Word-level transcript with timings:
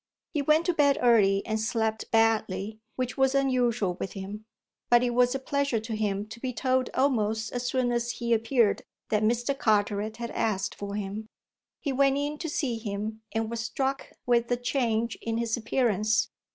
He 0.33 0.41
went 0.41 0.65
to 0.65 0.73
bed 0.73 0.97
early 0.99 1.45
and 1.45 1.59
slept 1.59 2.09
badly, 2.09 2.79
which 2.95 3.17
was 3.19 3.35
unusual 3.35 3.93
with 3.99 4.13
him; 4.13 4.45
but 4.89 5.03
it 5.03 5.11
was 5.11 5.35
a 5.35 5.39
pleasure 5.39 5.79
to 5.79 5.95
him 5.95 6.25
to 6.29 6.39
be 6.39 6.51
told 6.53 6.89
almost 6.95 7.51
as 7.51 7.67
soon 7.67 7.91
as 7.91 8.13
he 8.13 8.33
appeared 8.33 8.81
that 9.09 9.21
Mr. 9.21 9.55
Carteret 9.55 10.17
had 10.17 10.31
asked 10.31 10.73
for 10.73 10.95
him. 10.95 11.27
He 11.81 11.93
went 11.93 12.17
in 12.17 12.39
to 12.39 12.49
see 12.49 12.79
him 12.79 13.21
and 13.31 13.47
was 13.47 13.59
struck 13.59 14.13
with 14.25 14.47
the 14.47 14.57
change 14.57 15.19
in 15.21 15.37
his 15.37 15.55
appearance. 15.55 16.31